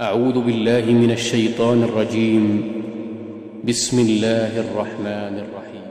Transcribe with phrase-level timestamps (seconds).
[0.00, 2.62] أعوذ بالله من الشيطان الرجيم
[3.64, 5.82] بسم الله الرحمن الرحيم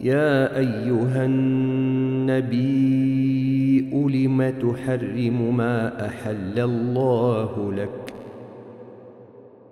[0.00, 8.14] يا أيها النبي لم تحرم ما أحل الله لك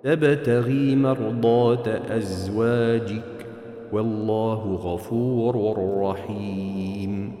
[0.03, 3.45] تبتغي مرضات أزواجك
[3.93, 7.40] والله غفور رحيم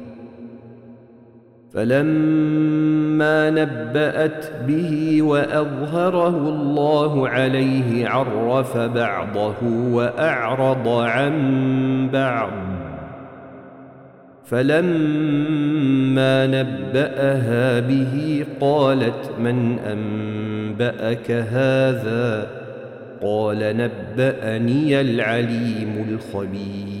[1.73, 9.55] فلما نبأت به وأظهره الله عليه عرف بعضه
[9.91, 11.33] وأعرض عن
[12.13, 12.51] بعض
[14.45, 22.47] فلما نبأها به قالت من أنبأك هذا
[23.23, 27.00] قال نبأني العليم الخبير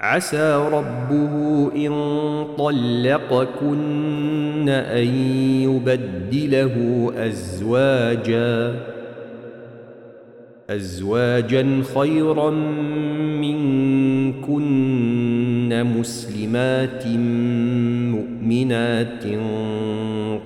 [0.00, 1.90] عسى ربه إن
[2.58, 5.06] طلقكن أن
[5.62, 6.76] يبدله
[7.16, 8.74] أزواجا
[10.70, 12.50] أزواجا خيرا
[13.40, 17.06] منكن مسلمات
[18.10, 19.24] مؤمنات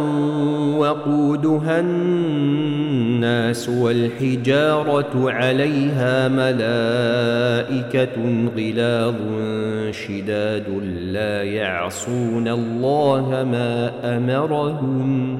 [0.77, 8.09] وقودها الناس والحجارة عليها ملائكة
[8.57, 9.15] غلاظ
[9.91, 10.69] شداد
[11.05, 15.39] لا يعصون الله ما أمرهم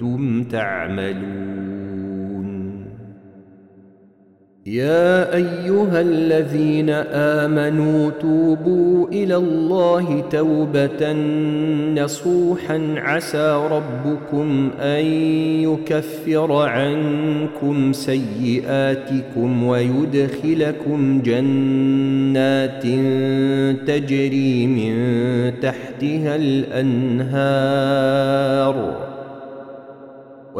[0.00, 2.00] كنتم تعملون
[4.66, 6.90] يا ايها الذين
[7.40, 11.12] امنوا توبوا الى الله توبه
[12.02, 15.04] نصوحا عسى ربكم ان
[15.62, 22.82] يكفر عنكم سيئاتكم ويدخلكم جنات
[23.86, 24.92] تجري من
[25.60, 28.89] تحتها الانهار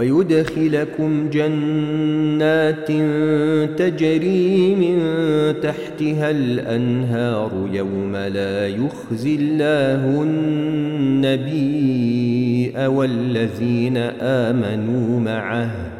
[0.00, 2.88] ويدخلكم جنات
[3.78, 4.96] تجري من
[5.62, 15.99] تحتها الانهار يوم لا يخزي الله النبي والذين امنوا معه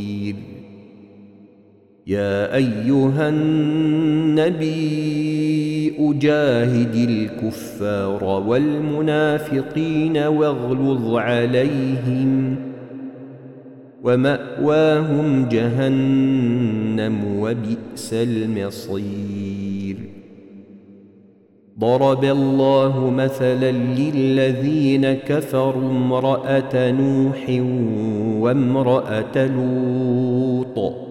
[2.11, 12.55] يا ايها النبي اجاهد الكفار والمنافقين واغلظ عليهم
[14.03, 19.97] وماواهم جهنم وبئس المصير
[21.79, 27.49] ضرب الله مثلا للذين كفروا امراه نوح
[28.41, 31.10] وامراه لوط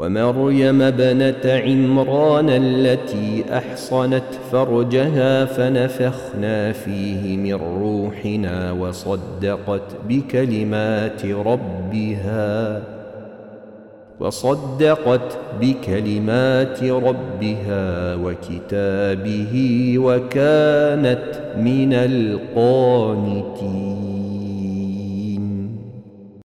[0.00, 12.82] ومريم ابنه عمران التي احصنت فرجها فنفخنا فيه من روحنا وصدقت بكلمات ربها
[14.20, 24.19] وصدقت بكلمات ربها وكتابه وكانت من القانتين